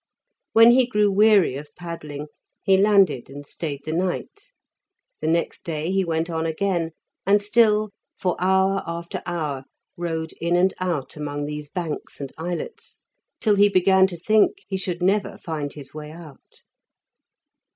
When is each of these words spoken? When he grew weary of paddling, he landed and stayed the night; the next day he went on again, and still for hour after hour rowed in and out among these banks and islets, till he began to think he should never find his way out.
When 0.53 0.71
he 0.71 0.87
grew 0.87 1.11
weary 1.11 1.55
of 1.57 1.75
paddling, 1.75 2.25
he 2.63 2.75
landed 2.75 3.29
and 3.29 3.45
stayed 3.45 3.81
the 3.85 3.91
night; 3.91 4.47
the 5.19 5.27
next 5.27 5.63
day 5.63 5.91
he 5.91 6.03
went 6.03 6.27
on 6.27 6.47
again, 6.47 6.93
and 7.23 7.39
still 7.39 7.91
for 8.17 8.35
hour 8.39 8.81
after 8.87 9.21
hour 9.27 9.65
rowed 9.95 10.31
in 10.41 10.55
and 10.55 10.73
out 10.79 11.15
among 11.17 11.45
these 11.45 11.69
banks 11.69 12.19
and 12.19 12.33
islets, 12.35 13.03
till 13.39 13.57
he 13.57 13.69
began 13.69 14.07
to 14.07 14.17
think 14.17 14.57
he 14.67 14.75
should 14.75 15.03
never 15.03 15.37
find 15.37 15.73
his 15.73 15.93
way 15.93 16.09
out. 16.11 16.63